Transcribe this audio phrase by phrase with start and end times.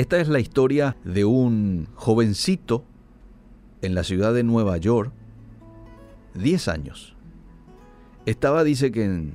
[0.00, 2.86] Esta es la historia de un jovencito
[3.82, 5.12] en la ciudad de Nueva York,
[6.32, 7.14] 10 años.
[8.24, 9.34] Estaba, dice que en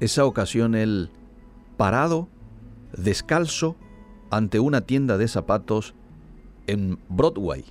[0.00, 1.10] esa ocasión él
[1.76, 2.26] parado,
[2.96, 3.76] descalzo,
[4.30, 5.92] ante una tienda de zapatos
[6.66, 7.66] en Broadway,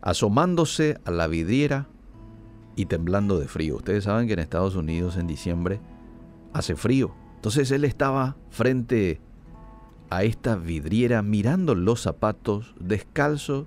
[0.00, 1.88] asomándose a la vidriera
[2.76, 3.78] y temblando de frío.
[3.78, 5.80] Ustedes saben que en Estados Unidos en diciembre
[6.52, 7.12] hace frío.
[7.34, 9.20] Entonces él estaba frente
[10.12, 13.66] a esta vidriera mirando los zapatos, descalzo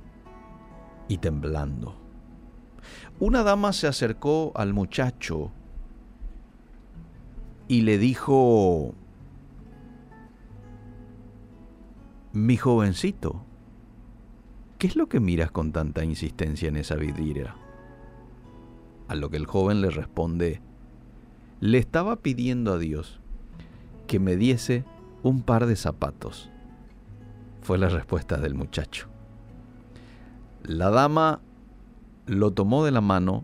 [1.08, 1.95] y temblando.
[3.20, 5.52] Una dama se acercó al muchacho
[7.67, 8.94] y le dijo,
[12.31, 13.44] mi jovencito,
[14.77, 17.55] ¿qué es lo que miras con tanta insistencia en esa vidriera?
[19.08, 20.62] A lo que el joven le responde,
[21.59, 23.20] le estaba pidiendo a Dios
[24.05, 24.86] que me diese
[25.25, 26.52] un par de zapatos.
[27.61, 29.07] Fue la respuesta del muchacho.
[30.63, 31.41] La dama
[32.27, 33.44] lo tomó de la mano,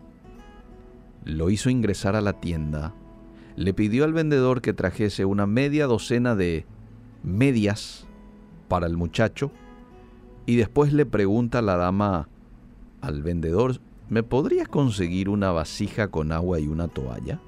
[1.24, 2.94] lo hizo ingresar a la tienda,
[3.56, 6.66] le pidió al vendedor que trajese una media docena de
[7.24, 8.06] medias
[8.68, 9.50] para el muchacho
[10.46, 12.28] y después le pregunta a la dama
[13.00, 17.40] al vendedor, ¿me podrías conseguir una vasija con agua y una toalla?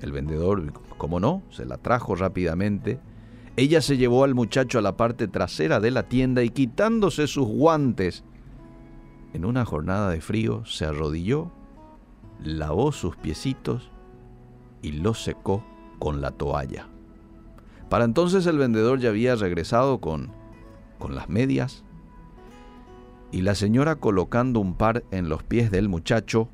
[0.00, 2.98] El vendedor, como no, se la trajo rápidamente.
[3.56, 7.46] Ella se llevó al muchacho a la parte trasera de la tienda y quitándose sus
[7.46, 8.24] guantes,
[9.32, 11.50] en una jornada de frío se arrodilló,
[12.42, 13.90] lavó sus piecitos
[14.82, 15.64] y los secó
[15.98, 16.88] con la toalla.
[17.88, 20.30] Para entonces el vendedor ya había regresado con,
[20.98, 21.84] con las medias
[23.30, 26.48] y la señora colocando un par en los pies del muchacho,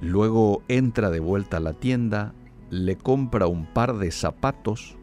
[0.00, 2.34] luego entra de vuelta a la tienda,
[2.70, 4.96] le compra un par de zapatos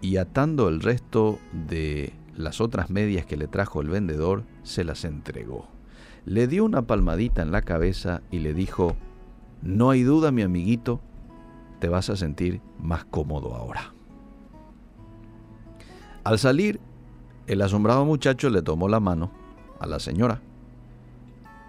[0.00, 5.04] y atando el resto de las otras medias que le trajo el vendedor, se las
[5.04, 5.68] entregó.
[6.24, 8.96] Le dio una palmadita en la cabeza y le dijo,
[9.62, 11.00] no hay duda mi amiguito,
[11.80, 13.94] te vas a sentir más cómodo ahora.
[16.24, 16.80] Al salir,
[17.46, 19.30] el asombrado muchacho le tomó la mano
[19.78, 20.42] a la señora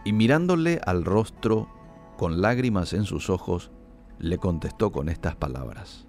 [0.03, 1.67] y mirándole al rostro
[2.17, 3.71] con lágrimas en sus ojos,
[4.19, 6.07] le contestó con estas palabras.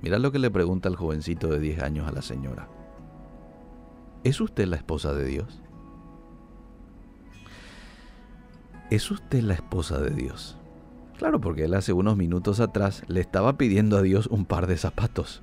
[0.00, 2.68] Mira lo que le pregunta el jovencito de 10 años a la señora.
[4.24, 5.60] ¿Es usted la esposa de Dios?
[8.90, 10.56] ¿Es usted la esposa de Dios?
[11.16, 14.76] Claro, porque él hace unos minutos atrás le estaba pidiendo a Dios un par de
[14.76, 15.42] zapatos.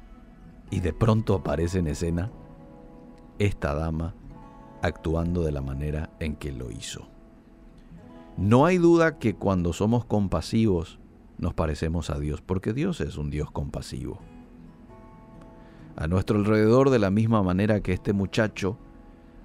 [0.71, 2.31] Y de pronto aparece en escena
[3.39, 4.15] esta dama
[4.81, 7.14] actuando de la manera en que lo hizo.
[8.37, 10.99] No hay duda que cuando somos compasivos
[11.37, 14.19] nos parecemos a Dios, porque Dios es un Dios compasivo
[15.95, 18.77] a nuestro alrededor de la misma manera que este muchacho.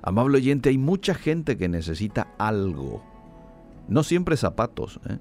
[0.02, 3.02] Amable oyente, hay mucha gente que necesita algo.
[3.88, 5.18] No siempre zapatos, ¿eh?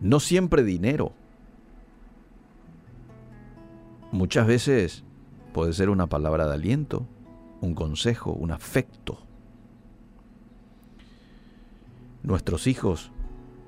[0.00, 1.12] no siempre dinero.
[4.12, 5.04] Muchas veces
[5.52, 7.06] puede ser una palabra de aliento,
[7.60, 9.18] un consejo, un afecto.
[12.28, 13.10] Nuestros hijos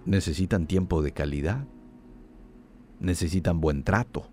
[0.05, 1.67] necesitan tiempo de calidad,
[3.01, 4.31] necesitan buen trato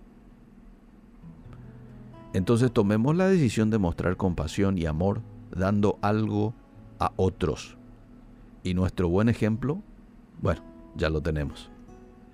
[2.38, 6.54] entonces tomemos la decisión de mostrar compasión y amor dando algo
[7.00, 7.78] a otros.
[8.62, 9.82] Y nuestro buen ejemplo,
[10.40, 10.62] bueno,
[10.96, 11.72] ya lo tenemos.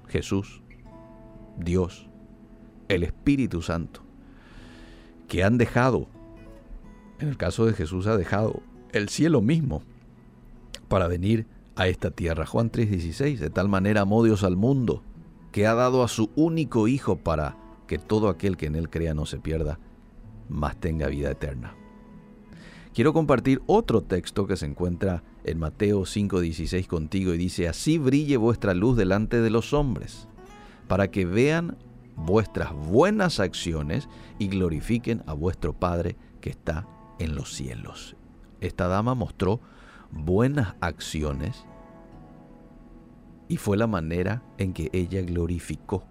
[0.10, 0.62] Jesús,
[1.58, 2.10] Dios,
[2.90, 4.02] el Espíritu Santo,
[5.30, 6.08] que han dejado,
[7.20, 8.62] en el caso de Jesús ha dejado
[8.92, 9.84] el cielo mismo
[10.90, 12.46] para venir a esta tierra.
[12.46, 15.04] Juan 3:16, de tal manera amó Dios al mundo,
[15.52, 17.58] que ha dado a su único Hijo para
[17.88, 19.80] que todo aquel que en Él crea no se pierda,
[20.50, 21.76] mas tenga vida eterna.
[22.94, 28.38] Quiero compartir otro texto que se encuentra en Mateo 5:16 contigo y dice, así brille
[28.38, 30.28] vuestra luz delante de los hombres,
[30.88, 31.78] para que vean
[32.16, 34.08] vuestras buenas acciones
[34.38, 36.88] y glorifiquen a vuestro Padre que está
[37.18, 38.16] en los cielos.
[38.62, 39.60] Esta dama mostró
[40.14, 41.66] buenas acciones
[43.48, 46.06] y fue la manera en que ella glorificó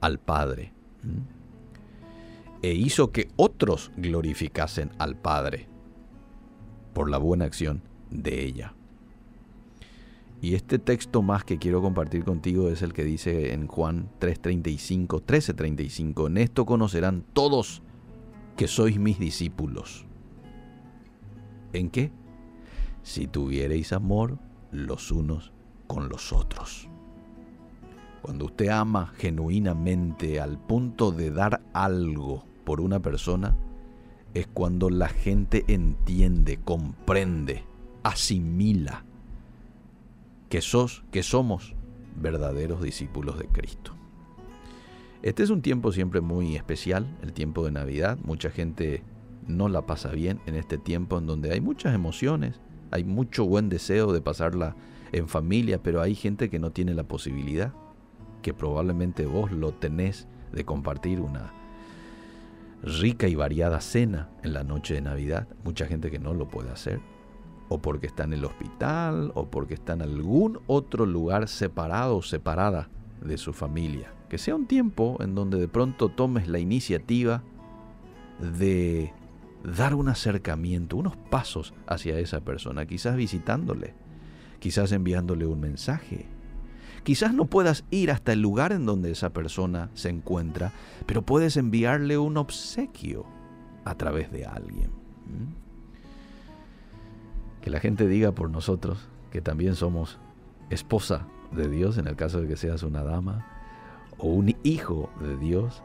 [0.00, 0.72] al Padre
[2.62, 5.66] e hizo que otros glorificasen al Padre
[6.94, 8.74] por la buena acción de ella.
[10.40, 15.22] Y este texto más que quiero compartir contigo es el que dice en Juan 3:35,
[15.24, 17.82] 13:35, en esto conocerán todos
[18.56, 20.04] que sois mis discípulos.
[21.72, 22.10] ¿En qué?
[23.02, 24.38] Si tuviereis amor
[24.70, 25.52] los unos
[25.86, 26.88] con los otros.
[28.22, 33.56] Cuando usted ama genuinamente al punto de dar algo por una persona,
[34.34, 37.64] es cuando la gente entiende, comprende,
[38.02, 39.04] asimila
[40.48, 41.74] que sos, que somos
[42.16, 43.92] verdaderos discípulos de Cristo.
[45.22, 48.18] Este es un tiempo siempre muy especial, el tiempo de Navidad.
[48.24, 49.02] Mucha gente
[49.46, 52.60] no la pasa bien en este tiempo en donde hay muchas emociones,
[52.92, 54.76] hay mucho buen deseo de pasarla
[55.10, 57.72] en familia, pero hay gente que no tiene la posibilidad,
[58.42, 61.52] que probablemente vos lo tenés de compartir una
[62.82, 65.48] rica y variada cena en la noche de Navidad.
[65.64, 67.00] Mucha gente que no lo puede hacer,
[67.68, 72.22] o porque está en el hospital, o porque está en algún otro lugar separado o
[72.22, 72.88] separada
[73.22, 74.12] de su familia.
[74.28, 77.42] Que sea un tiempo en donde de pronto tomes la iniciativa
[78.40, 79.12] de
[79.64, 83.94] dar un acercamiento, unos pasos hacia esa persona, quizás visitándole,
[84.58, 86.26] quizás enviándole un mensaje.
[87.04, 90.72] Quizás no puedas ir hasta el lugar en donde esa persona se encuentra,
[91.06, 93.26] pero puedes enviarle un obsequio
[93.84, 94.90] a través de alguien.
[97.60, 100.18] Que la gente diga por nosotros que también somos
[100.70, 103.46] esposa de Dios, en el caso de que seas una dama,
[104.18, 105.82] o un hijo de Dios,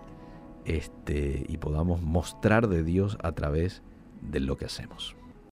[0.67, 3.81] este, y podamos mostrar de Dios a través
[4.21, 5.15] de lo que hacemos.